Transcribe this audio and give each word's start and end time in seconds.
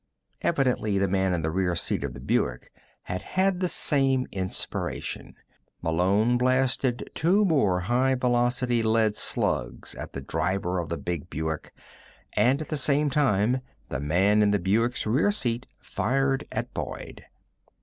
Evidently 0.41 0.97
the 0.97 1.07
man 1.07 1.31
in 1.31 1.43
the 1.43 1.51
rear 1.51 1.75
seat 1.75 2.03
of 2.03 2.15
the 2.15 2.19
Buick 2.19 2.71
had 3.03 3.21
had 3.21 3.59
the 3.59 3.69
same 3.69 4.25
inspiration. 4.31 5.35
Malone 5.83 6.39
blasted 6.39 7.07
two 7.13 7.45
more 7.45 7.81
high 7.81 8.15
velocity 8.15 8.81
lead 8.81 9.15
slugs 9.15 9.93
at 9.93 10.13
the 10.13 10.19
driver 10.21 10.79
of 10.79 10.89
the 10.89 10.97
big 10.97 11.29
Buick, 11.29 11.71
and 12.35 12.63
at 12.63 12.69
the 12.69 12.77
same 12.77 13.11
time 13.11 13.61
the 13.89 13.99
man 13.99 14.41
in 14.41 14.49
the 14.49 14.57
Buick's 14.57 15.05
rear 15.05 15.29
seat 15.31 15.67
fired 15.77 16.47
at 16.51 16.73
Boyd. 16.73 17.25